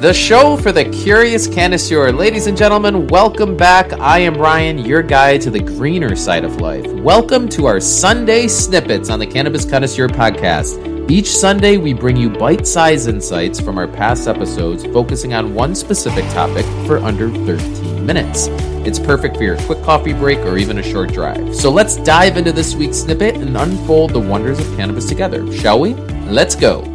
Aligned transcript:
the 0.00 0.14
show 0.14 0.56
for 0.56 0.72
the 0.72 0.86
curious 0.86 1.46
connoisseur. 1.46 2.10
Ladies 2.10 2.46
and 2.46 2.56
gentlemen, 2.56 3.06
welcome 3.08 3.54
back. 3.54 3.92
I 4.00 4.20
am 4.20 4.34
Ryan, 4.34 4.78
your 4.78 5.02
guide 5.02 5.42
to 5.42 5.50
the 5.50 5.60
greener 5.60 6.16
side 6.16 6.42
of 6.42 6.56
life. 6.56 6.86
Welcome 6.86 7.50
to 7.50 7.66
our 7.66 7.80
Sunday 7.80 8.48
snippets 8.48 9.10
on 9.10 9.18
the 9.18 9.26
Cannabis 9.26 9.66
Connoisseur 9.66 10.08
podcast. 10.08 11.10
Each 11.10 11.28
Sunday, 11.28 11.76
we 11.76 11.92
bring 11.92 12.16
you 12.16 12.30
bite 12.30 12.66
sized 12.66 13.10
insights 13.10 13.60
from 13.60 13.76
our 13.76 13.86
past 13.86 14.26
episodes, 14.26 14.86
focusing 14.86 15.34
on 15.34 15.54
one 15.54 15.74
specific 15.74 16.24
topic 16.30 16.64
for 16.86 16.96
under 17.00 17.28
13 17.28 18.06
minutes. 18.06 18.46
It's 18.86 18.98
perfect 18.98 19.36
for 19.36 19.42
your 19.42 19.58
quick 19.66 19.82
coffee 19.82 20.14
break 20.14 20.38
or 20.38 20.56
even 20.56 20.78
a 20.78 20.82
short 20.82 21.12
drive. 21.12 21.54
So 21.54 21.70
let's 21.70 21.98
dive 21.98 22.38
into 22.38 22.52
this 22.52 22.74
week's 22.74 23.00
snippet 23.00 23.34
and 23.34 23.54
unfold 23.54 24.14
the 24.14 24.20
wonders 24.20 24.60
of 24.60 24.76
cannabis 24.78 25.04
together, 25.04 25.52
shall 25.52 25.78
we? 25.78 25.92
Let's 25.92 26.54
go 26.54 26.89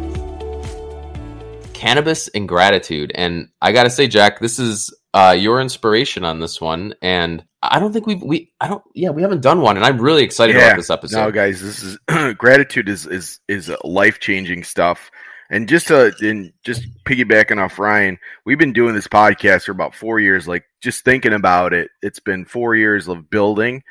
cannabis 1.76 2.28
and 2.28 2.48
gratitude. 2.48 3.12
And 3.14 3.50
I 3.60 3.72
got 3.72 3.84
to 3.84 3.90
say, 3.90 4.06
Jack, 4.06 4.40
this 4.40 4.58
is 4.58 4.90
uh, 5.12 5.36
your 5.38 5.60
inspiration 5.60 6.24
on 6.24 6.40
this 6.40 6.58
one. 6.58 6.94
And 7.02 7.44
I 7.62 7.78
don't 7.78 7.92
think 7.92 8.06
we've, 8.06 8.22
we, 8.22 8.50
I 8.60 8.68
don't, 8.68 8.82
yeah, 8.94 9.10
we 9.10 9.20
haven't 9.20 9.42
done 9.42 9.60
one. 9.60 9.76
And 9.76 9.84
I'm 9.84 10.00
really 10.00 10.24
excited 10.24 10.56
yeah, 10.56 10.68
about 10.68 10.76
this 10.78 10.88
episode. 10.88 11.20
No, 11.20 11.30
guys, 11.30 11.60
this 11.60 11.82
is 11.82 11.98
gratitude 12.38 12.88
is, 12.88 13.06
is, 13.06 13.40
is 13.46 13.70
life 13.84 14.20
changing 14.20 14.64
stuff. 14.64 15.10
And 15.50 15.68
just 15.68 15.88
to, 15.88 16.14
and 16.22 16.50
just 16.64 16.82
piggybacking 17.04 17.62
off 17.62 17.78
Ryan, 17.78 18.18
we've 18.46 18.58
been 18.58 18.72
doing 18.72 18.94
this 18.94 19.06
podcast 19.06 19.64
for 19.64 19.72
about 19.72 19.94
four 19.94 20.18
years. 20.18 20.48
Like 20.48 20.64
just 20.80 21.04
thinking 21.04 21.34
about 21.34 21.74
it, 21.74 21.90
it's 22.00 22.20
been 22.20 22.46
four 22.46 22.74
years 22.74 23.06
of 23.06 23.28
building 23.28 23.82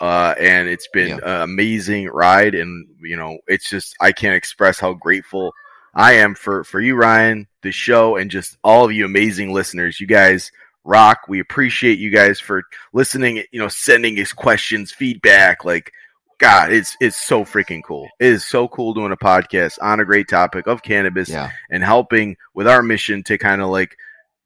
uh, 0.00 0.34
and 0.40 0.66
it's 0.66 0.88
been 0.88 1.18
yeah. 1.18 1.36
an 1.36 1.42
amazing 1.42 2.08
ride. 2.08 2.54
And 2.54 2.88
you 3.02 3.16
know, 3.16 3.38
it's 3.46 3.68
just 3.68 3.94
I 4.00 4.12
can't 4.12 4.34
express 4.34 4.80
how 4.80 4.94
grateful 4.94 5.52
I 5.94 6.14
am 6.14 6.34
for 6.34 6.64
for 6.64 6.80
you, 6.80 6.96
Ryan, 6.96 7.46
the 7.62 7.72
show, 7.72 8.16
and 8.16 8.30
just 8.30 8.56
all 8.64 8.84
of 8.84 8.92
you 8.92 9.04
amazing 9.04 9.52
listeners. 9.52 10.00
You 10.00 10.06
guys 10.06 10.50
rock. 10.84 11.22
We 11.28 11.40
appreciate 11.40 11.98
you 11.98 12.10
guys 12.10 12.40
for 12.40 12.64
listening. 12.92 13.44
You 13.50 13.60
know, 13.60 13.68
sending 13.68 14.18
us 14.18 14.32
questions, 14.32 14.92
feedback. 14.92 15.64
Like, 15.64 15.92
God, 16.38 16.72
it's 16.72 16.96
it's 17.00 17.20
so 17.20 17.44
freaking 17.44 17.82
cool. 17.82 18.08
It 18.20 18.26
is 18.26 18.46
so 18.46 18.68
cool 18.68 18.94
doing 18.94 19.12
a 19.12 19.16
podcast 19.16 19.78
on 19.80 20.00
a 20.00 20.04
great 20.04 20.28
topic 20.28 20.66
of 20.66 20.82
cannabis 20.82 21.28
yeah. 21.28 21.50
and 21.70 21.82
helping 21.82 22.36
with 22.54 22.68
our 22.68 22.82
mission 22.82 23.22
to 23.24 23.38
kind 23.38 23.62
of 23.62 23.68
like 23.70 23.96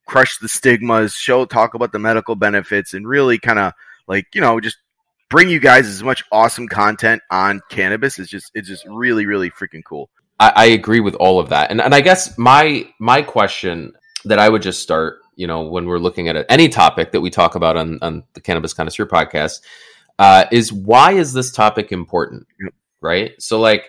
crush 0.06 0.38
the 0.38 0.48
stigmas, 0.48 1.14
show 1.14 1.44
talk 1.44 1.74
about 1.74 1.92
the 1.92 1.98
medical 1.98 2.34
benefits, 2.34 2.94
and 2.94 3.06
really 3.06 3.38
kind 3.38 3.58
of 3.58 3.72
like 4.06 4.26
you 4.34 4.40
know 4.40 4.60
just 4.60 4.78
bring 5.28 5.48
you 5.50 5.60
guys 5.60 5.86
as 5.86 6.02
much 6.02 6.24
awesome 6.32 6.68
content 6.68 7.22
on 7.30 7.60
cannabis. 7.68 8.18
It's 8.18 8.30
just 8.30 8.50
it's 8.54 8.68
just 8.68 8.84
really 8.86 9.26
really 9.26 9.50
freaking 9.50 9.84
cool. 9.84 10.10
I, 10.38 10.52
I 10.54 10.64
agree 10.66 11.00
with 11.00 11.14
all 11.16 11.40
of 11.40 11.50
that, 11.50 11.70
and 11.70 11.80
and 11.80 11.94
I 11.94 12.00
guess 12.00 12.36
my 12.38 12.88
my 12.98 13.22
question 13.22 13.92
that 14.24 14.38
I 14.38 14.48
would 14.48 14.62
just 14.62 14.82
start, 14.82 15.20
you 15.36 15.46
know, 15.46 15.62
when 15.62 15.86
we're 15.86 15.98
looking 15.98 16.28
at 16.28 16.46
any 16.48 16.68
topic 16.68 17.12
that 17.12 17.20
we 17.20 17.30
talk 17.30 17.54
about 17.54 17.76
on 17.76 17.98
on 18.02 18.24
the 18.34 18.40
Cannabis 18.40 18.72
Connoisseur 18.74 19.06
podcast, 19.06 19.60
uh, 20.18 20.44
is 20.50 20.72
why 20.72 21.12
is 21.12 21.32
this 21.32 21.50
topic 21.52 21.92
important, 21.92 22.46
right? 23.00 23.40
So 23.42 23.60
like. 23.60 23.84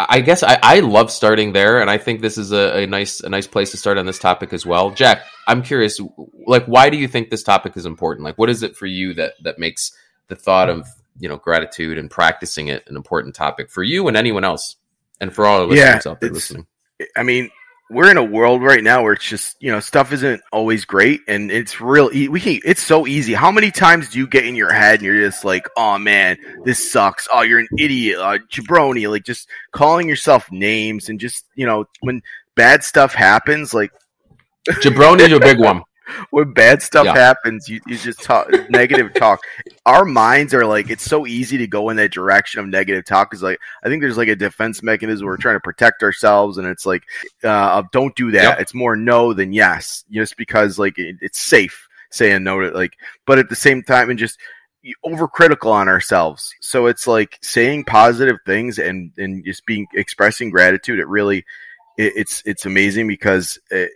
I 0.00 0.20
guess 0.20 0.44
I, 0.44 0.60
I 0.62 0.78
love 0.78 1.10
starting 1.10 1.52
there, 1.52 1.80
and 1.80 1.90
I 1.90 1.98
think 1.98 2.20
this 2.20 2.38
is 2.38 2.52
a, 2.52 2.84
a, 2.84 2.86
nice 2.86 3.18
a 3.18 3.28
nice 3.28 3.48
place 3.48 3.72
to 3.72 3.76
start 3.76 3.98
on 3.98 4.06
this 4.06 4.20
topic 4.20 4.52
as 4.52 4.64
well. 4.64 4.92
Jack, 4.92 5.24
I'm 5.48 5.60
curious, 5.60 5.98
like, 6.46 6.66
why 6.66 6.88
do 6.88 6.96
you 6.96 7.08
think 7.08 7.30
this 7.30 7.42
topic 7.42 7.76
is 7.76 7.84
important? 7.84 8.24
Like, 8.24 8.38
what 8.38 8.48
is 8.48 8.62
it 8.62 8.76
for 8.76 8.86
you 8.86 9.12
that 9.14 9.32
that 9.42 9.58
makes 9.58 9.90
the 10.28 10.36
thought 10.36 10.70
of 10.70 10.86
you 11.18 11.28
know 11.28 11.36
gratitude 11.36 11.98
and 11.98 12.08
practicing 12.08 12.68
it 12.68 12.84
an 12.86 12.94
important 12.94 13.34
topic 13.34 13.72
for 13.72 13.82
you 13.82 14.06
and 14.06 14.16
anyone 14.16 14.44
else? 14.44 14.76
And 15.20 15.34
for 15.34 15.46
all 15.46 15.60
the 15.60 15.66
listeners 15.66 16.04
yeah, 16.04 16.10
out 16.10 16.20
there 16.20 16.30
listening. 16.30 16.66
I 17.16 17.22
mean, 17.22 17.50
we're 17.90 18.10
in 18.10 18.16
a 18.16 18.24
world 18.24 18.62
right 18.62 18.82
now 18.82 19.02
where 19.02 19.14
it's 19.14 19.24
just 19.24 19.56
you 19.60 19.72
know 19.72 19.80
stuff 19.80 20.12
isn't 20.12 20.42
always 20.52 20.84
great, 20.84 21.20
and 21.28 21.50
it's 21.50 21.80
real. 21.80 22.10
We 22.10 22.40
can, 22.40 22.60
it's 22.64 22.82
so 22.82 23.06
easy. 23.06 23.34
How 23.34 23.50
many 23.50 23.70
times 23.70 24.10
do 24.10 24.18
you 24.18 24.26
get 24.26 24.44
in 24.44 24.54
your 24.54 24.72
head 24.72 24.96
and 24.96 25.02
you're 25.02 25.20
just 25.20 25.44
like, 25.44 25.68
"Oh 25.76 25.98
man, 25.98 26.36
this 26.64 26.90
sucks. 26.92 27.28
Oh, 27.32 27.42
you're 27.42 27.60
an 27.60 27.68
idiot, 27.78 28.18
uh, 28.18 28.38
jabroni." 28.50 29.08
Like 29.08 29.24
just 29.24 29.48
calling 29.72 30.08
yourself 30.08 30.50
names 30.52 31.08
and 31.08 31.18
just 31.18 31.46
you 31.54 31.66
know 31.66 31.86
when 32.00 32.22
bad 32.54 32.84
stuff 32.84 33.14
happens, 33.14 33.72
like 33.72 33.90
jabroni 34.68 35.20
is 35.20 35.32
a 35.32 35.40
big 35.40 35.58
one 35.58 35.82
when 36.30 36.52
bad 36.52 36.82
stuff 36.82 37.06
yeah. 37.06 37.14
happens, 37.14 37.68
you, 37.68 37.80
you 37.86 37.96
just 37.96 38.22
talk 38.22 38.48
negative 38.70 39.12
talk. 39.14 39.40
Our 39.86 40.04
minds 40.04 40.54
are 40.54 40.66
like 40.66 40.90
it's 40.90 41.04
so 41.04 41.26
easy 41.26 41.58
to 41.58 41.66
go 41.66 41.90
in 41.90 41.96
that 41.96 42.12
direction 42.12 42.60
of 42.60 42.66
negative 42.66 43.04
talk. 43.04 43.34
Is 43.34 43.42
like 43.42 43.58
I 43.82 43.88
think 43.88 44.02
there's 44.02 44.16
like 44.16 44.28
a 44.28 44.36
defense 44.36 44.82
mechanism. 44.82 45.26
We're 45.26 45.36
trying 45.36 45.56
to 45.56 45.60
protect 45.60 46.02
ourselves, 46.02 46.58
and 46.58 46.66
it's 46.66 46.86
like 46.86 47.04
uh, 47.44 47.82
don't 47.92 48.14
do 48.16 48.30
that. 48.32 48.42
Yep. 48.42 48.60
It's 48.60 48.74
more 48.74 48.96
no 48.96 49.32
than 49.32 49.52
yes, 49.52 50.04
just 50.10 50.36
because 50.36 50.78
like 50.78 50.98
it, 50.98 51.16
it's 51.20 51.40
safe 51.40 51.88
saying 52.10 52.44
no 52.44 52.60
to 52.60 52.70
like. 52.70 52.94
But 53.26 53.38
at 53.38 53.48
the 53.48 53.56
same 53.56 53.82
time, 53.82 54.10
and 54.10 54.18
just 54.18 54.38
overcritical 55.04 55.70
on 55.70 55.88
ourselves. 55.88 56.54
So 56.60 56.86
it's 56.86 57.06
like 57.06 57.38
saying 57.42 57.84
positive 57.84 58.38
things 58.46 58.78
and 58.78 59.12
and 59.18 59.44
just 59.44 59.66
being 59.66 59.86
expressing 59.94 60.50
gratitude. 60.50 60.98
It 60.98 61.08
really 61.08 61.44
it, 61.96 62.12
it's 62.16 62.42
it's 62.46 62.66
amazing 62.66 63.08
because 63.08 63.58
it, 63.70 63.92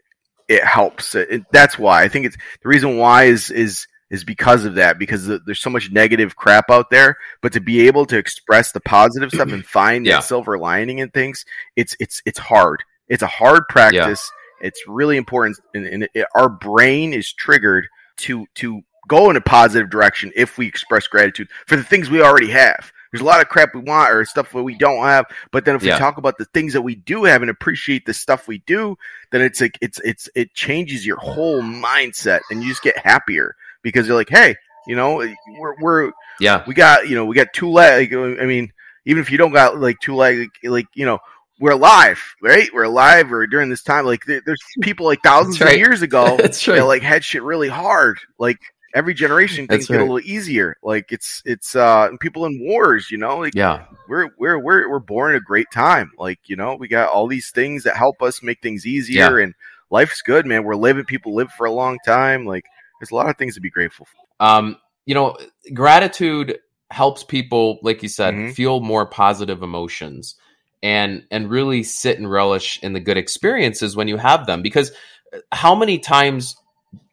it 0.48 0.64
helps. 0.64 1.14
It, 1.14 1.44
that's 1.53 1.78
why 1.78 2.03
I 2.03 2.08
think 2.08 2.26
it's 2.26 2.36
the 2.62 2.69
reason 2.69 2.98
why 2.98 3.25
is 3.25 3.50
is 3.50 3.86
is 4.10 4.25
because 4.25 4.66
of 4.66 4.75
that 4.75 4.98
because 4.98 5.26
there's 5.26 5.60
so 5.60 5.70
much 5.70 5.91
negative 5.91 6.36
crap 6.36 6.70
out 6.70 6.91
there. 6.91 7.16
But 7.41 7.54
to 7.54 7.60
be 7.60 7.86
able 7.86 8.04
to 8.06 8.19
express 8.19 8.70
the 8.70 8.81
positive 8.81 9.31
stuff 9.31 9.50
and 9.52 9.64
find 9.66 10.04
yeah. 10.06 10.16
that 10.16 10.25
silver 10.25 10.58
lining 10.58 10.98
in 10.98 11.10
things, 11.10 11.44
it's 11.76 11.97
it's 11.98 12.22
it's 12.26 12.38
hard. 12.38 12.84
It's 13.08 13.22
a 13.22 13.26
hard 13.26 13.64
practice. 13.69 14.31
Yeah. 14.60 14.69
It's 14.69 14.81
really 14.86 15.16
important, 15.16 15.58
and, 15.75 15.86
and 15.86 16.08
it, 16.14 16.26
our 16.36 16.48
brain 16.48 17.12
is 17.12 17.32
triggered 17.32 17.88
to 18.19 18.47
to 18.56 18.82
go 19.08 19.31
in 19.31 19.36
a 19.36 19.41
positive 19.41 19.91
direction 19.91 20.31
if 20.36 20.58
we 20.58 20.66
express 20.66 21.08
gratitude 21.08 21.48
for 21.66 21.76
the 21.76 21.82
things 21.82 22.10
we 22.10 22.22
already 22.22 22.50
have. 22.50 22.92
There's 23.12 23.20
a 23.20 23.26
lot 23.26 23.42
of 23.42 23.48
crap 23.48 23.74
we 23.74 23.80
want 23.82 24.10
or 24.10 24.24
stuff 24.24 24.52
that 24.52 24.62
we 24.62 24.74
don't 24.74 25.04
have, 25.04 25.26
but 25.50 25.66
then 25.66 25.76
if 25.76 25.82
yeah. 25.82 25.94
we 25.94 25.98
talk 25.98 26.16
about 26.16 26.38
the 26.38 26.46
things 26.46 26.72
that 26.72 26.82
we 26.82 26.94
do 26.94 27.24
have 27.24 27.42
and 27.42 27.50
appreciate 27.50 28.06
the 28.06 28.14
stuff 28.14 28.48
we 28.48 28.58
do, 28.58 28.96
then 29.30 29.42
it's 29.42 29.60
like 29.60 29.78
it's 29.82 30.00
it's 30.00 30.30
it 30.34 30.54
changes 30.54 31.04
your 31.04 31.18
whole 31.18 31.60
mindset 31.60 32.40
and 32.50 32.62
you 32.62 32.70
just 32.70 32.82
get 32.82 32.96
happier 32.96 33.54
because 33.82 34.06
you're 34.06 34.16
like, 34.16 34.30
hey, 34.30 34.56
you 34.86 34.96
know, 34.96 35.20
eh, 35.20 35.34
we're 35.58 35.74
we're 35.80 36.12
yeah, 36.40 36.64
we 36.66 36.74
got 36.74 37.08
you 37.08 37.14
know 37.14 37.26
we 37.26 37.36
got 37.36 37.52
two 37.52 37.70
legs. 37.70 38.14
Uh, 38.14 38.36
I 38.40 38.46
mean, 38.46 38.72
even 39.04 39.22
if 39.22 39.30
you 39.30 39.38
don't 39.38 39.52
got 39.52 39.78
like 39.78 40.00
two 40.00 40.14
legs, 40.14 40.50
like 40.64 40.86
you 40.94 41.04
know, 41.04 41.18
we're 41.60 41.72
alive, 41.72 42.20
right? 42.42 42.68
We're 42.72 42.84
alive. 42.84 43.32
Or 43.32 43.46
during 43.46 43.68
this 43.68 43.82
time, 43.82 44.06
like 44.06 44.24
there's 44.24 44.62
people 44.80 45.06
like 45.06 45.22
thousands 45.22 45.60
right. 45.60 45.74
of 45.74 45.78
years 45.78 46.02
ago 46.02 46.36
That's 46.40 46.66
right. 46.66 46.76
that 46.76 46.86
like 46.86 47.02
had 47.02 47.24
shit 47.24 47.42
really 47.42 47.68
hard, 47.68 48.18
like 48.38 48.58
every 48.94 49.14
generation 49.14 49.66
things 49.66 49.88
right. 49.88 49.97
get 49.97 50.00
a 50.03 50.12
little 50.12 50.28
easier. 50.28 50.76
Like 50.82 51.12
it's 51.12 51.42
it's 51.44 51.75
uh 51.75 52.10
people 52.20 52.47
in 52.47 52.60
wars, 52.60 53.10
you 53.10 53.19
know, 53.19 53.38
like 53.38 53.54
yeah, 53.54 53.84
we're 54.08 54.30
we're 54.38 54.58
we're 54.58 54.88
we're 54.88 54.98
born 54.98 55.34
a 55.34 55.41
great 55.41 55.70
time. 55.72 56.12
Like 56.19 56.41
you 56.47 56.56
know, 56.56 56.75
we 56.75 56.88
got 56.88 57.10
all 57.10 57.26
these 57.26 57.50
things 57.50 57.84
that 57.84 57.97
help 57.97 58.22
us 58.22 58.42
make 58.42 58.60
things 58.60 58.86
easier, 58.86 59.38
yeah. 59.38 59.44
and 59.44 59.54
life's 59.91 60.22
good, 60.22 60.47
man. 60.47 60.64
We're 60.64 60.76
living. 60.76 61.04
People 61.04 61.34
live 61.34 61.50
for 61.52 61.66
a 61.66 61.72
long 61.72 61.98
time. 62.04 62.47
Like 62.47 62.64
there's 63.00 63.10
a 63.10 63.14
lot 63.14 63.28
of 63.28 63.36
things 63.36 63.54
to 63.54 63.60
be 63.60 63.70
grateful 63.70 64.06
for. 64.06 64.44
Um, 64.44 64.76
you 65.06 65.14
know, 65.14 65.36
gratitude 65.72 66.58
helps 66.91 67.25
people, 67.25 67.78
like 67.82 68.02
you 68.02 68.08
said, 68.08 68.34
mm-hmm. 68.34 68.52
feel 68.52 68.81
more 68.81 69.06
positive 69.06 69.62
emotions 69.62 70.36
and 70.82 71.25
and 71.31 71.50
really 71.50 71.82
sit 71.82 72.19
and 72.19 72.31
relish 72.31 72.78
in 72.82 72.92
the 72.92 73.00
good 73.00 73.16
experiences 73.16 73.97
when 73.97 74.08
you 74.08 74.16
have 74.16 74.47
them 74.47 74.62
because 74.62 74.91
uh, 75.32 75.38
how 75.52 75.75
many 75.75 75.98
times 75.98 76.56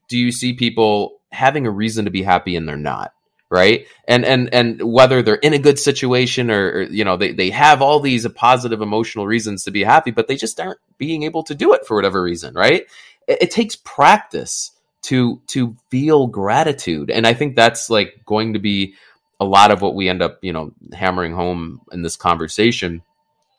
do 0.08 0.18
you 0.18 0.32
see 0.32 0.54
people 0.54 1.19
having 1.32 1.66
a 1.66 1.72
reason 1.72 2.06
to 2.06 2.12
be 2.12 2.24
happy 2.24 2.56
and 2.56 2.68
they're 2.68 2.78
not 2.78 3.14
right? 3.50 3.88
And 4.08 4.26
and 4.26 4.54
and 4.54 4.82
whether 4.82 5.22
they're 5.22 5.36
in 5.36 5.54
a 5.54 5.60
good 5.60 5.80
situation 5.80 6.52
or, 6.52 6.72
or, 6.72 6.82
you 6.84 7.04
know 7.04 7.18
they, 7.18 7.32
they 7.32 7.50
have 7.50 7.82
all 7.82 8.00
these 8.00 8.28
positive 8.30 8.82
emotional 8.82 9.26
reasons 9.26 9.64
to 9.64 9.72
be 9.72 9.84
happy 9.84 10.12
but 10.12 10.28
they 10.28 10.36
just 10.36 10.60
aren't 10.60 10.80
being 10.98 11.24
able 11.24 11.44
to 11.44 11.56
do 11.56 11.74
it 11.74 11.86
for 11.86 11.96
whatever 11.96 12.22
reason 12.22 12.54
right? 12.54 12.86
It, 13.28 13.44
it 13.44 13.52
takes 13.52 13.76
practice 13.76 14.72
to 15.04 15.42
to 15.48 15.76
feel 15.90 16.28
gratitude. 16.28 17.10
And 17.10 17.26
i 17.26 17.34
think 17.34 17.56
that's 17.56 17.90
like 17.90 18.22
going 18.26 18.54
to 18.54 18.60
be 18.60 18.96
a 19.40 19.46
lot 19.46 19.72
of 19.72 19.82
what 19.82 19.96
we 19.96 20.10
end 20.10 20.22
up 20.22 20.40
you 20.42 20.54
know 20.54 20.74
hammering 20.94 21.34
home 21.34 21.82
in 21.92 22.02
this 22.02 22.16
conversation. 22.16 23.02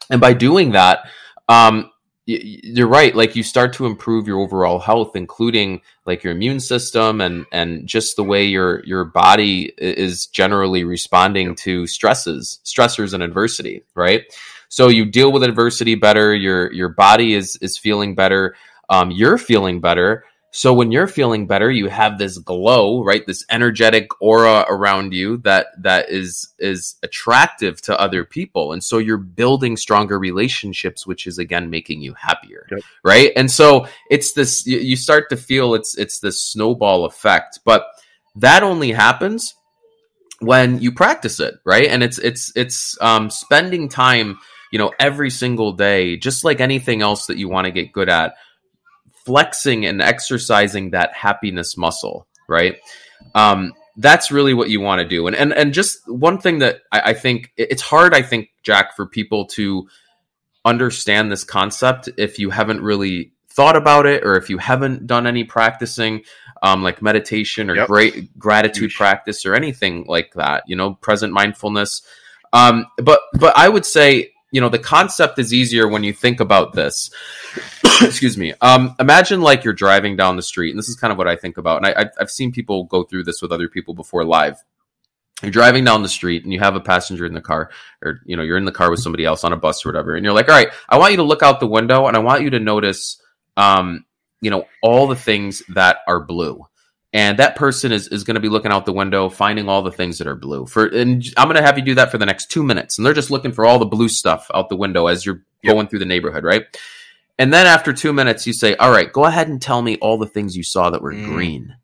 And 0.09 0.21
by 0.21 0.35
doing 0.35 0.73
that 0.73 1.11
um 1.49 1.90
you're 2.39 2.87
right 2.89 3.15
like 3.17 3.35
you 3.35 3.43
start 3.43 3.73
to 3.73 3.87
improve 3.87 4.27
your 4.27 4.39
overall 4.39 4.79
health 4.79 5.17
including 5.17 5.81
like 6.07 6.23
your 6.23 6.33
immune 6.33 6.61
system 6.61 7.21
and 7.21 7.47
and 7.53 7.87
just 7.87 8.17
the 8.17 8.25
way 8.25 8.45
your 8.45 8.85
your 8.85 9.05
body 9.05 9.73
is 9.79 10.27
generally 10.27 10.85
responding 10.85 11.55
to 11.55 11.87
stresses 11.87 12.61
stressors 12.65 13.13
and 13.13 13.23
adversity 13.23 13.83
right? 13.95 14.25
So 14.69 14.89
you 14.89 15.05
deal 15.05 15.33
with 15.33 15.43
adversity 15.43 15.95
better 15.95 16.35
your 16.35 16.73
your 16.73 16.91
body 16.91 17.35
is 17.35 17.57
is 17.57 17.77
feeling 17.77 18.15
better 18.15 18.55
um, 18.89 19.11
you're 19.11 19.39
feeling 19.39 19.81
better 19.81 20.25
So 20.53 20.75
when 20.75 20.91
you're 20.91 21.07
feeling 21.07 21.47
better, 21.47 21.71
you 21.71 21.89
have 21.89 22.19
this 22.19 22.37
glow, 22.39 23.05
right? 23.05 23.25
This 23.25 23.45
energetic 23.51 24.09
aura 24.21 24.67
around 24.69 25.15
you 25.15 25.37
that 25.39 25.69
that 25.83 26.11
is 26.11 26.53
is 26.59 26.97
attractive 27.05 27.81
to 27.83 27.99
other 28.01 28.25
people. 28.25 28.73
And 28.73 28.83
so 28.83 28.99
you're 28.99 29.17
building 29.17 29.77
stronger 29.77 30.19
relationships, 30.19 31.07
which 31.07 31.29
is 31.29 31.39
again 31.39 31.71
making 31.71 32.03
you 32.03 32.15
happier. 32.15 32.67
Yep. 32.71 32.81
Right. 33.05 33.33
And 33.37 33.49
so 33.49 33.87
it's 34.11 34.33
this 34.33 34.67
you 34.67 34.97
start 34.97 35.31
to 35.31 35.37
feel 35.37 35.75
it's 35.75 35.97
it's 35.97 36.19
this 36.19 36.45
snowball 36.45 37.05
effect. 37.05 37.61
But 37.65 37.87
that 38.35 38.65
only 38.65 38.91
happens 38.91 39.55
when 40.41 40.81
you 40.81 40.91
practice 40.91 41.39
it, 41.39 41.55
right? 41.65 41.87
And 41.87 42.03
it's 42.03 42.19
it's 42.19 42.53
it's 42.57 43.01
um 43.01 43.31
spending 43.31 43.89
time, 43.89 44.39
you 44.73 44.81
know, 44.81 44.91
every 44.99 45.31
single 45.31 45.75
day, 45.75 46.17
just 46.17 46.45
like 46.45 46.61
anything 46.61 47.03
else 47.03 47.27
that 47.27 47.39
you 47.39 47.49
want 47.49 47.67
to 47.67 47.71
get 47.71 47.93
good 47.93 48.09
at 48.09 48.35
flexing 49.25 49.87
and 49.87 50.01
exercising 50.01 50.91
that 50.91 51.13
happiness 51.15 51.77
muscle, 51.77 52.27
right? 52.49 52.77
Um, 53.35 53.75
that's 53.97 54.31
really 54.31 54.55
what 54.55 54.71
you 54.71 54.81
want 54.81 55.01
to 55.01 55.09
do. 55.09 55.27
And 55.27 55.37
and 55.37 55.53
and 55.53 55.75
just 55.75 56.09
one 56.09 56.39
thing 56.39 56.61
that 56.61 56.81
I, 56.91 57.01
I, 57.11 57.15
think 57.15 57.53
it's 57.57 57.83
hard, 57.83 58.15
I 58.15 58.23
think, 58.23 58.51
Jack, 58.63 58.97
for 58.97 59.07
people 59.07 59.47
to 59.47 59.89
understand 60.65 61.31
this 61.31 61.45
concept 61.45 62.09
if 62.17 62.39
you 62.39 62.51
haven't 62.51 62.83
really 62.83 63.33
thought 63.49 63.77
about 63.77 64.07
it 64.07 64.25
or 64.25 64.37
if 64.37 64.49
you 64.49 64.59
haven't 64.59 65.07
done 65.07 65.27
any 65.27 65.45
practicing, 65.45 66.23
um, 66.63 66.83
like 66.83 67.03
meditation 67.03 67.69
or 67.69 67.77
yep. 67.77 67.89
great 67.89 68.39
gratitude 68.39 68.93
practice 68.93 69.45
or 69.45 69.55
anything 69.55 70.05
like 70.07 70.33
that. 70.35 70.65
You 70.67 70.77
know, 70.77 70.95
present 70.95 71.33
mindfulness. 71.33 72.03
Um, 72.53 72.87
but 72.97 73.21
but 73.35 73.57
I 73.57 73.69
would 73.69 73.85
say 73.85 74.33
you 74.51 74.61
know 74.61 74.69
the 74.69 74.79
concept 74.79 75.39
is 75.39 75.53
easier 75.53 75.89
when 75.89 76.05
you 76.05 76.13
think 76.13 76.41
about 76.41 76.73
this. 76.73 77.11
Excuse 78.03 78.37
me. 78.37 78.55
Um, 78.61 78.95
imagine 78.99 79.41
like 79.43 79.65
you're 79.65 79.75
driving 79.75 80.17
down 80.17 80.37
the 80.37 80.43
street 80.43 80.71
and 80.71 80.79
this 80.79 80.89
is 80.89 80.97
kind 80.97 81.13
of 81.13 81.19
what 81.19 81.29
i 81.29 81.37
think 81.37 81.59
about 81.59 81.79
and 81.79 81.87
I, 81.87 82.11
i've 82.19 82.31
seen 82.31 82.51
people 82.51 82.85
go 82.85 83.03
through 83.05 83.25
this 83.25 83.43
with 83.43 83.53
other 83.53 83.69
people 83.69 83.95
before 83.95 84.25
live. 84.25 84.57
You're 85.43 85.51
driving 85.51 85.85
down 85.85 86.03
the 86.03 86.09
street 86.09 86.45
and 86.45 86.53
you 86.53 86.59
have 86.59 86.77
a 86.77 86.81
passenger 86.81 87.25
in 87.25 87.33
the 87.33 87.41
car 87.41 87.71
or 88.03 88.21
you 88.27 88.37
know 88.37 88.43
you're 88.43 88.59
in 88.59 88.67
the 88.67 88.73
car 88.73 88.91
with 88.91 89.01
somebody 89.01 89.25
else 89.25 89.45
on 89.45 89.53
a 89.53 89.57
bus 89.57 89.85
or 89.85 89.89
whatever 89.89 90.15
and 90.15 90.25
you're 90.25 90.35
like 90.35 90.49
all 90.49 90.55
right 90.55 90.69
i 90.89 90.99
want 90.99 91.13
you 91.13 91.17
to 91.17 91.23
look 91.23 91.43
out 91.43 91.61
the 91.61 91.67
window 91.67 92.07
and 92.07 92.17
i 92.17 92.21
want 92.21 92.43
you 92.43 92.51
to 92.51 92.61
notice 92.61 93.21
um, 93.57 94.05
you 94.41 94.51
know 94.51 94.67
all 94.83 95.07
the 95.07 95.17
things 95.17 95.63
that 95.71 95.99
are 96.07 96.21
blue 96.21 96.67
and 97.13 97.39
that 97.39 97.57
person 97.57 97.91
is, 97.91 98.09
is 98.09 98.23
going 98.23 98.37
to 98.37 98.41
be 98.41 98.49
looking 98.49 98.71
out 98.71 98.87
the 98.87 98.93
window 98.93 99.29
finding 99.29 99.69
all 99.69 99.83
the 99.83 99.91
things 99.91 100.19
that 100.19 100.27
are 100.27 100.37
blue 100.37 100.67
for 100.67 100.87
and 100.87 101.25
i'm 101.37 101.47
going 101.47 101.57
to 101.57 101.63
have 101.63 101.79
you 101.79 101.85
do 101.85 101.95
that 101.95 102.11
for 102.11 102.19
the 102.19 102.27
next 102.27 102.47
two 102.47 102.63
minutes 102.63 102.99
and 102.99 103.07
they're 103.07 103.15
just 103.15 103.31
looking 103.31 103.53
for 103.53 103.67
all 103.67 103.79
the 103.79 103.87
blue 103.87 104.09
stuff 104.09 104.51
out 104.55 104.69
the 104.69 104.77
window 104.77 105.07
as 105.07 105.25
you're 105.25 105.43
yep. 105.63 105.75
going 105.75 105.87
through 105.87 105.99
the 105.99 106.05
neighborhood 106.05 106.45
right 106.45 106.65
and 107.39 107.53
then 107.53 107.67
after 107.67 107.93
two 107.93 108.13
minutes 108.13 108.47
you 108.47 108.53
say 108.53 108.75
all 108.77 108.91
right 108.91 109.13
go 109.13 109.25
ahead 109.25 109.49
and 109.49 109.61
tell 109.61 109.83
me 109.83 109.97
all 109.99 110.19
the 110.19 110.27
things 110.27 110.57
you 110.57 110.63
saw 110.63 110.91
that 110.91 111.03
were 111.03 111.13
mm. 111.13 111.25
green 111.27 111.77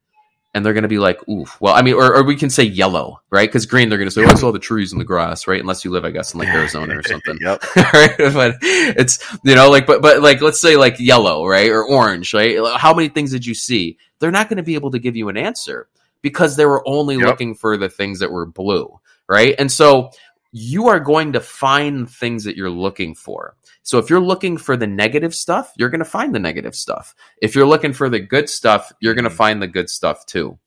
and 0.56 0.64
they're 0.64 0.73
going 0.73 0.85
to 0.85 0.88
be 0.88 0.99
like, 0.99 1.20
oof. 1.29 1.61
Well, 1.61 1.75
I 1.75 1.82
mean, 1.82 1.97
or, 1.97 2.17
or 2.17 2.23
we 2.23 2.35
can 2.35 2.49
say 2.49 2.62
yellow, 2.62 3.20
right? 3.29 3.47
Because 3.47 3.67
green, 3.67 3.91
they're 3.91 3.99
going 3.99 4.08
to 4.08 4.11
say, 4.11 4.25
oh, 4.25 4.31
I 4.31 4.37
saw 4.37 4.53
the 4.53 4.58
trees 4.58 4.91
and 4.91 4.99
the 4.99 5.05
grass, 5.05 5.47
right? 5.47 5.61
Unless 5.61 5.85
you 5.85 5.91
live, 5.91 6.06
I 6.06 6.11
guess, 6.11 6.32
in 6.32 6.41
like 6.41 6.49
Arizona 6.49 6.97
or 6.97 7.03
something. 7.03 7.37
yep. 7.43 7.62
right? 7.93 8.17
But 8.17 8.56
it's, 8.62 9.23
you 9.44 9.55
know, 9.55 9.69
like, 9.69 9.87
but, 9.87 10.00
but 10.00 10.23
like, 10.23 10.41
let's 10.41 10.58
say 10.58 10.76
like 10.76 10.99
yellow, 10.99 11.47
right? 11.47 11.70
Or 11.70 11.85
orange, 11.85 12.32
right? 12.32 12.56
How 12.79 12.94
many 12.94 13.11
things 13.11 13.32
did 13.32 13.44
you 13.44 13.53
see? 13.53 13.99
They're 14.19 14.31
not 14.31 14.49
going 14.49 14.56
to 14.56 14.62
be 14.62 14.76
able 14.76 14.93
to 14.93 14.99
give 14.99 15.14
you 15.14 15.29
an 15.29 15.37
answer 15.37 15.88
because 16.23 16.56
they 16.56 16.64
were 16.64 16.82
only 16.88 17.17
yep. 17.17 17.26
looking 17.26 17.55
for 17.55 17.76
the 17.76 17.91
things 17.91 18.20
that 18.20 18.32
were 18.32 18.47
blue, 18.47 18.99
right? 19.29 19.55
And 19.58 19.70
so 19.70 20.11
you 20.58 20.88
are 20.88 20.99
going 20.99 21.35
to 21.35 21.41
find 21.41 22.08
things 22.08 22.44
that 22.44 22.56
you're 22.56 22.70
looking 22.70 23.14
for. 23.14 23.55
So 23.82 23.99
if 23.99 24.08
you're 24.08 24.20
looking 24.20 24.56
for 24.56 24.75
the 24.75 24.87
negative 24.87 25.35
stuff, 25.35 25.70
you're 25.76 25.91
going 25.91 25.99
to 25.99 26.06
find 26.06 26.35
the 26.35 26.38
negative 26.38 26.75
stuff. 26.75 27.14
If 27.43 27.55
you're 27.55 27.67
looking 27.67 27.93
for 27.93 28.08
the 28.08 28.20
good 28.20 28.49
stuff, 28.49 28.91
you're 29.00 29.12
going 29.12 29.25
to 29.25 29.29
mm-hmm. 29.29 29.37
find 29.37 29.61
the 29.61 29.67
good 29.67 29.91
stuff 29.91 30.25
too. 30.25 30.58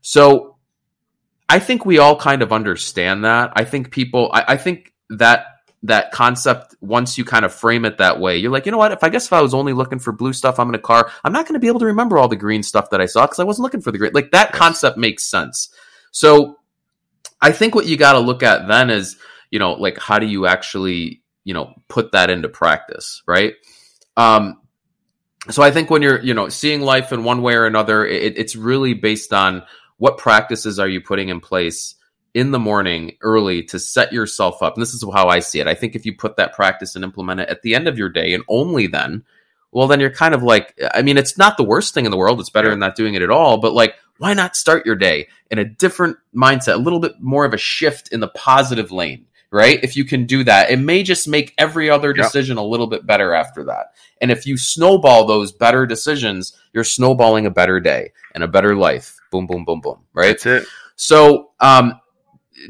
So 0.00 0.56
I 1.48 1.60
think 1.60 1.86
we 1.86 1.98
all 1.98 2.16
kind 2.16 2.42
of 2.42 2.52
understand 2.52 3.24
that. 3.24 3.52
I 3.54 3.64
think 3.64 3.92
people, 3.92 4.30
I, 4.32 4.44
I 4.48 4.56
think 4.56 4.92
that 5.10 5.46
that 5.84 6.10
concept 6.10 6.74
once 6.80 7.16
you 7.16 7.24
kind 7.24 7.44
of 7.44 7.54
frame 7.54 7.84
it 7.84 7.98
that 7.98 8.18
way 8.18 8.38
you're 8.38 8.50
like 8.50 8.64
you 8.64 8.72
know 8.72 8.78
what 8.78 8.90
if 8.90 9.04
i 9.04 9.10
guess 9.10 9.26
if 9.26 9.32
i 9.32 9.42
was 9.42 9.52
only 9.52 9.74
looking 9.74 9.98
for 9.98 10.10
blue 10.10 10.32
stuff 10.32 10.58
i'm 10.58 10.70
in 10.70 10.74
a 10.74 10.78
car 10.78 11.12
i'm 11.22 11.34
not 11.34 11.44
going 11.44 11.52
to 11.52 11.60
be 11.60 11.68
able 11.68 11.78
to 11.78 11.86
remember 11.86 12.16
all 12.16 12.26
the 12.26 12.34
green 12.34 12.62
stuff 12.62 12.88
that 12.90 13.00
i 13.00 13.06
saw 13.06 13.26
because 13.26 13.38
i 13.38 13.44
wasn't 13.44 13.62
looking 13.62 13.82
for 13.82 13.92
the 13.92 13.98
green 13.98 14.10
like 14.14 14.30
that 14.30 14.52
concept 14.52 14.96
makes 14.96 15.22
sense 15.22 15.68
so 16.12 16.58
i 17.42 17.52
think 17.52 17.74
what 17.74 17.86
you 17.86 17.96
got 17.96 18.14
to 18.14 18.18
look 18.18 18.42
at 18.42 18.66
then 18.66 18.88
is 18.88 19.16
you 19.50 19.58
know 19.58 19.72
like 19.72 19.98
how 19.98 20.18
do 20.18 20.26
you 20.26 20.46
actually 20.46 21.22
you 21.44 21.54
know 21.54 21.74
put 21.88 22.12
that 22.12 22.30
into 22.30 22.48
practice 22.48 23.22
right? 23.26 23.54
Um 24.16 24.60
so 25.48 25.62
i 25.62 25.70
think 25.70 25.90
when 25.90 26.02
you're 26.02 26.20
you 26.22 26.34
know 26.34 26.48
seeing 26.48 26.80
life 26.80 27.12
in 27.12 27.22
one 27.22 27.40
way 27.40 27.54
or 27.54 27.66
another 27.66 28.04
it, 28.04 28.36
it's 28.36 28.56
really 28.56 28.94
based 28.94 29.32
on 29.32 29.62
what 29.98 30.18
practices 30.18 30.78
are 30.78 30.88
you 30.88 31.00
putting 31.00 31.28
in 31.28 31.40
place 31.40 31.94
in 32.34 32.50
the 32.50 32.58
morning 32.58 33.16
early 33.22 33.62
to 33.62 33.78
set 33.78 34.12
yourself 34.12 34.62
up. 34.62 34.74
And 34.74 34.82
this 34.82 34.92
is 34.92 35.02
how 35.14 35.28
i 35.28 35.38
see 35.38 35.58
it. 35.58 35.66
I 35.66 35.74
think 35.74 35.94
if 35.94 36.04
you 36.04 36.14
put 36.14 36.36
that 36.36 36.52
practice 36.52 36.94
and 36.94 37.02
implement 37.02 37.40
it 37.40 37.48
at 37.48 37.62
the 37.62 37.74
end 37.74 37.88
of 37.88 37.96
your 37.96 38.10
day 38.10 38.34
and 38.34 38.44
only 38.48 38.86
then 38.86 39.24
well 39.72 39.86
then 39.86 40.00
you're 40.00 40.10
kind 40.10 40.34
of 40.34 40.42
like 40.42 40.78
i 40.94 41.02
mean 41.02 41.16
it's 41.16 41.38
not 41.38 41.56
the 41.56 41.64
worst 41.64 41.94
thing 41.94 42.04
in 42.04 42.10
the 42.10 42.16
world. 42.16 42.38
It's 42.38 42.50
better 42.50 42.70
than 42.70 42.78
not 42.78 42.94
doing 42.94 43.14
it 43.14 43.22
at 43.22 43.30
all. 43.30 43.58
But 43.58 43.72
like 43.72 43.94
why 44.18 44.34
not 44.34 44.54
start 44.54 44.84
your 44.84 44.96
day 44.96 45.28
in 45.50 45.58
a 45.58 45.64
different 45.64 46.18
mindset 46.34 46.74
a 46.74 46.78
little 46.78 47.00
bit 47.00 47.20
more 47.20 47.46
of 47.46 47.54
a 47.54 47.58
shift 47.58 48.12
in 48.12 48.20
the 48.20 48.28
positive 48.28 48.92
lane 48.92 49.26
right? 49.50 49.82
If 49.82 49.96
you 49.96 50.04
can 50.04 50.26
do 50.26 50.44
that, 50.44 50.70
it 50.70 50.78
may 50.78 51.02
just 51.02 51.28
make 51.28 51.54
every 51.58 51.90
other 51.90 52.12
decision 52.12 52.56
yep. 52.56 52.64
a 52.64 52.66
little 52.66 52.86
bit 52.86 53.06
better 53.06 53.34
after 53.34 53.64
that. 53.64 53.94
And 54.20 54.30
if 54.30 54.46
you 54.46 54.56
snowball 54.56 55.26
those 55.26 55.52
better 55.52 55.86
decisions, 55.86 56.56
you're 56.72 56.84
snowballing 56.84 57.46
a 57.46 57.50
better 57.50 57.80
day 57.80 58.12
and 58.34 58.42
a 58.44 58.48
better 58.48 58.74
life. 58.74 59.18
Boom, 59.30 59.46
boom, 59.46 59.64
boom, 59.64 59.80
boom. 59.80 60.00
Right? 60.12 60.38
That's 60.40 60.46
it. 60.46 60.68
So, 60.96 61.50
um, 61.60 62.00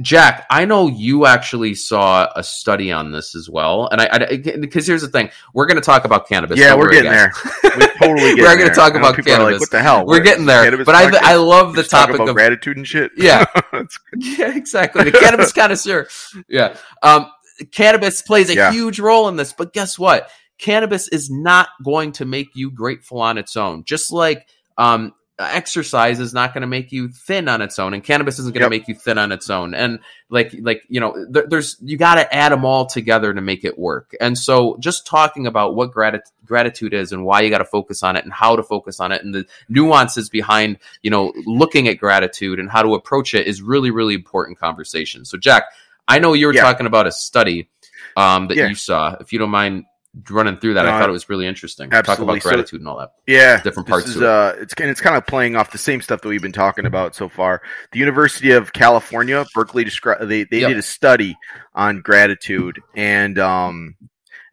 Jack, 0.01 0.47
I 0.51 0.65
know 0.65 0.89
you 0.89 1.27
actually 1.27 1.75
saw 1.75 2.29
a 2.35 2.43
study 2.43 2.91
on 2.91 3.13
this 3.13 3.35
as 3.35 3.49
well, 3.49 3.89
and 3.91 4.01
I 4.01 4.37
because 4.59 4.87
here's 4.87 5.03
the 5.03 5.09
thing: 5.09 5.31
we're 5.55 5.67
going 5.67 5.77
to 5.77 5.83
talk 5.83 6.05
about 6.05 6.29
cannabis. 6.29 6.59
Yeah, 6.59 6.75
we're 6.75 6.91
getting 6.91 7.11
there. 7.11 7.33
we 7.63 7.87
totally 7.99 8.35
we're 8.41 8.57
going 8.57 8.69
to 8.69 8.75
talk 8.75 8.95
about 8.95 9.15
cannabis. 9.15 9.53
Like, 9.53 9.61
what 9.61 9.71
the 9.71 9.83
hell? 9.83 10.05
We're, 10.05 10.21
getting 10.21 10.45
there. 10.45 10.85
But 10.85 10.95
I, 10.95 11.33
I 11.33 11.37
love 11.37 11.75
the 11.75 11.85
topic 11.85 12.21
of 12.21 12.35
gratitude 12.35 12.77
and 12.77 12.87
shit. 12.87 13.13
Yeah, 13.17 13.45
yeah, 14.17 14.57
exactly. 14.57 15.05
The 15.05 15.13
cannabis 15.13 15.53
connoisseur. 15.53 16.09
Yeah, 16.49 16.77
um, 17.03 17.31
cannabis 17.71 18.23
plays 18.23 18.51
a 18.51 18.55
yeah. 18.55 18.73
huge 18.73 18.99
role 18.99 19.29
in 19.29 19.37
this, 19.37 19.53
but 19.53 19.73
guess 19.73 19.99
what? 19.99 20.29
Cannabis 20.59 21.09
is 21.09 21.31
not 21.31 21.69
going 21.85 22.13
to 22.13 22.25
make 22.25 22.49
you 22.55 22.71
grateful 22.71 23.21
on 23.21 23.39
its 23.39 23.57
own. 23.57 23.85
Just 23.85 24.13
like 24.13 24.49
um, 24.79 25.13
exercise 25.39 26.19
is 26.19 26.33
not 26.33 26.55
going 26.55 26.63
to 26.63 26.67
make 26.67 26.93
you 26.93 27.09
thin 27.09 27.47
on 27.47 27.61
its 27.61 27.79
own 27.79 27.93
and 27.93 28.03
cannabis 28.03 28.39
isn't 28.39 28.55
going 28.55 28.71
to 28.71 28.75
yep. 28.75 28.81
make 28.81 28.89
you 28.89 28.95
thin 28.95 29.19
on 29.19 29.33
its 29.33 29.51
own 29.51 29.75
and 29.75 29.99
like 30.31 30.55
like 30.63 30.83
you 30.89 30.99
know 30.99 31.13
th- 31.31 31.45
there's 31.51 31.77
you 31.83 31.99
got 31.99 32.15
to 32.15 32.35
add 32.35 32.53
them 32.53 32.65
all 32.65 32.87
together 32.87 33.35
to 33.35 33.41
make 33.43 33.63
it 33.63 33.79
work 33.79 34.17
and 34.19 34.39
so 34.39 34.79
just 34.79 35.07
talking 35.07 35.47
about 35.47 35.75
what 35.75 35.93
grat- 35.93 36.31
gratitude 36.47 36.95
is 36.95 37.13
and 37.13 37.23
why 37.23 37.43
you 37.43 37.51
got 37.51 37.59
to 37.59 37.67
focus 37.67 38.03
on 38.03 38.17
it 38.17 38.25
and 38.25 38.33
how 38.33 38.57
to 38.57 38.63
focus 38.63 38.99
on 38.99 39.13
it 39.13 39.23
and 39.23 39.35
the 39.35 39.45
nuances 39.69 40.31
behind 40.31 40.79
you 41.03 41.11
know 41.11 41.35
looking 41.45 41.87
at 41.87 41.99
gratitude 41.99 42.59
and 42.59 42.71
how 42.71 42.81
to 42.81 42.95
approach 42.95 43.35
it 43.35 43.47
is 43.47 43.61
really 43.61 43.91
really 43.91 44.15
important 44.15 44.59
conversation 44.59 45.23
so 45.27 45.37
jack 45.37 45.65
i 46.09 46.19
know 46.19 46.33
you 46.33 46.47
were 46.47 46.55
yeah. 46.55 46.63
talking 46.63 46.87
about 46.87 47.07
a 47.07 47.13
study 47.13 47.69
um, 48.17 48.49
that 48.49 48.57
yeah. 48.57 48.69
you 48.69 48.75
saw 48.75 49.15
if 49.21 49.35
you 49.35 49.39
don't 49.39 49.51
mind 49.51 49.85
running 50.31 50.57
through 50.57 50.75
that. 50.75 50.85
No, 50.85 50.93
I 50.93 51.01
thought 51.01 51.09
it 51.09 51.13
was 51.13 51.29
really 51.29 51.47
interesting. 51.47 51.93
Absolutely. 51.93 52.27
Talk 52.27 52.37
about 52.37 52.43
gratitude 52.43 52.81
so, 52.81 52.83
and 52.83 52.89
all 52.89 52.99
that. 52.99 53.13
Yeah, 53.27 53.63
different 53.63 53.89
parts. 53.89 54.09
Is, 54.09 54.23
uh, 54.23 54.57
it's 54.59 54.75
it's 54.79 55.01
kind 55.01 55.17
of 55.17 55.27
playing 55.27 55.57
off 55.57 55.71
the 55.71 55.79
same 55.79 56.01
stuff 56.01 56.21
that 56.23 56.29
we've 56.29 56.43
been 56.43 56.53
talking 56.53 56.87
about 56.87 57.15
so 57.15 57.29
far. 57.29 57.63
The 57.93 57.99
University 57.99 58.53
of 58.53 58.73
California, 58.73 59.45
Berkeley, 59.55 59.85
described 59.85 60.29
they 60.29 60.45
they 60.45 60.61
yep. 60.61 60.69
did 60.69 60.79
a 60.79 60.83
study 60.83 61.37
on 61.75 62.01
gratitude 62.01 62.81
and 62.95 63.39
um 63.39 63.97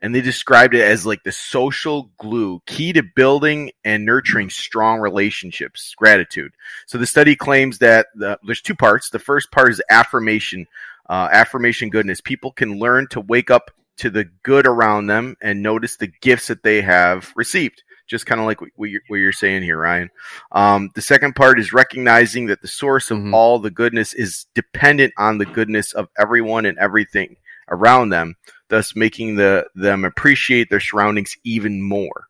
and 0.01 0.13
they 0.13 0.19
described 0.19 0.75
it 0.75 0.81
as 0.81 1.05
like 1.05 1.23
the 1.23 1.31
social 1.31 2.11
glue 2.17 2.61
key 2.65 2.91
to 2.93 3.01
building 3.01 3.71
and 3.85 4.05
nurturing 4.05 4.49
strong 4.49 4.99
relationships 4.99 5.95
gratitude 5.95 6.51
so 6.85 6.97
the 6.97 7.07
study 7.07 7.35
claims 7.35 7.77
that 7.77 8.07
the, 8.13 8.37
there's 8.43 8.61
two 8.61 8.75
parts 8.75 9.09
the 9.09 9.19
first 9.19 9.49
part 9.51 9.71
is 9.71 9.81
affirmation 9.89 10.67
uh, 11.09 11.29
affirmation 11.31 11.89
goodness 11.89 12.19
people 12.19 12.51
can 12.51 12.77
learn 12.77 13.07
to 13.07 13.21
wake 13.21 13.49
up 13.49 13.71
to 13.97 14.09
the 14.09 14.25
good 14.43 14.67
around 14.67 15.07
them 15.07 15.35
and 15.41 15.61
notice 15.61 15.97
the 15.97 16.11
gifts 16.21 16.47
that 16.47 16.63
they 16.63 16.81
have 16.81 17.31
received. 17.35 17.83
Just 18.07 18.25
kind 18.25 18.41
of 18.41 18.45
like 18.45 18.59
what 18.75 18.89
you're, 18.89 19.01
what 19.07 19.17
you're, 19.17 19.31
saying 19.31 19.63
here, 19.63 19.79
Ryan. 19.79 20.09
Um, 20.51 20.89
the 20.93 21.01
second 21.01 21.35
part 21.35 21.59
is 21.59 21.71
recognizing 21.71 22.47
that 22.47 22.61
the 22.61 22.67
source 22.67 23.11
of 23.11 23.17
mm-hmm. 23.17 23.33
all 23.33 23.59
the 23.59 23.71
goodness 23.71 24.13
is 24.13 24.45
dependent 24.53 25.13
on 25.17 25.37
the 25.37 25.45
goodness 25.45 25.93
of 25.93 26.09
everyone 26.17 26.65
and 26.65 26.77
everything 26.77 27.37
around 27.69 28.09
them, 28.09 28.35
thus 28.67 28.95
making 28.95 29.35
the 29.35 29.67
them 29.73 30.03
appreciate 30.03 30.69
their 30.69 30.81
surroundings 30.81 31.37
even 31.43 31.81
more. 31.81 32.27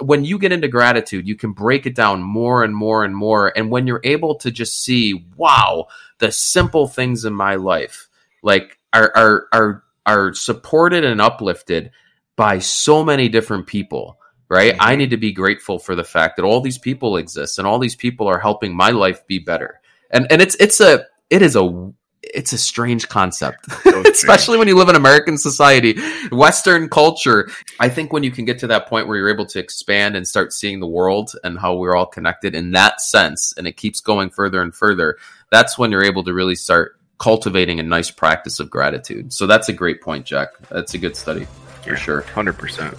When 0.00 0.24
you 0.24 0.38
get 0.38 0.52
into 0.52 0.68
gratitude, 0.68 1.28
you 1.28 1.36
can 1.36 1.52
break 1.52 1.86
it 1.86 1.94
down 1.94 2.22
more 2.22 2.62
and 2.64 2.74
more 2.74 3.04
and 3.04 3.14
more. 3.14 3.52
And 3.56 3.70
when 3.70 3.86
you're 3.86 4.00
able 4.04 4.36
to 4.36 4.50
just 4.50 4.82
see, 4.82 5.26
wow, 5.36 5.88
the 6.18 6.32
simple 6.32 6.86
things 6.86 7.24
in 7.24 7.34
my 7.34 7.56
life, 7.56 8.08
like 8.42 8.78
are 8.92 9.12
are 9.14 9.46
are 9.52 9.84
are 10.10 10.34
supported 10.34 11.04
and 11.04 11.20
uplifted 11.20 11.90
by 12.36 12.58
so 12.58 13.04
many 13.04 13.28
different 13.28 13.66
people 13.66 14.18
right? 14.50 14.72
Mm-hmm. 14.72 14.82
I 14.82 14.96
need 14.96 15.10
to 15.10 15.16
be 15.16 15.32
grateful 15.32 15.78
for 15.78 15.94
the 15.94 16.04
fact 16.04 16.36
that 16.36 16.42
all 16.42 16.60
these 16.60 16.76
people 16.76 17.16
exist 17.16 17.58
and 17.58 17.66
all 17.66 17.78
these 17.78 17.96
people 17.96 18.26
are 18.26 18.38
helping 18.38 18.76
my 18.76 18.90
life 18.90 19.26
be 19.26 19.38
better. 19.38 19.80
And 20.10 20.26
and 20.30 20.42
it's 20.42 20.56
it's 20.56 20.80
a 20.80 21.06
it 21.30 21.40
is 21.40 21.56
a 21.56 21.92
it's 22.22 22.52
a 22.52 22.58
strange 22.58 23.08
concept, 23.08 23.70
so 23.82 24.02
especially 24.06 24.58
when 24.58 24.68
you 24.68 24.76
live 24.76 24.90
in 24.90 24.96
American 24.96 25.38
society, 25.38 25.98
Western 26.30 26.88
culture. 26.88 27.48
I 27.78 27.88
think 27.88 28.12
when 28.12 28.24
you 28.24 28.30
can 28.30 28.44
get 28.44 28.58
to 28.58 28.66
that 28.66 28.88
point 28.88 29.06
where 29.06 29.16
you're 29.16 29.30
able 29.30 29.46
to 29.46 29.58
expand 29.58 30.16
and 30.16 30.28
start 30.28 30.52
seeing 30.52 30.80
the 30.80 30.86
world 30.86 31.32
and 31.44 31.58
how 31.58 31.76
we're 31.76 31.96
all 31.96 32.06
connected 32.06 32.54
in 32.54 32.72
that 32.72 33.00
sense, 33.00 33.54
and 33.56 33.66
it 33.66 33.76
keeps 33.76 34.00
going 34.00 34.30
further 34.30 34.60
and 34.60 34.74
further, 34.74 35.16
that's 35.50 35.78
when 35.78 35.90
you're 35.92 36.04
able 36.04 36.24
to 36.24 36.34
really 36.34 36.56
start 36.56 36.99
cultivating 37.20 37.78
a 37.78 37.82
nice 37.82 38.10
practice 38.10 38.58
of 38.58 38.70
gratitude. 38.70 39.32
So 39.32 39.46
that's 39.46 39.68
a 39.68 39.72
great 39.72 40.00
point, 40.00 40.24
Jack. 40.26 40.48
That's 40.70 40.94
a 40.94 40.98
good 40.98 41.14
study 41.14 41.46
for 41.82 41.90
yeah, 41.90 41.96
sure. 41.96 42.22
100%. 42.22 42.98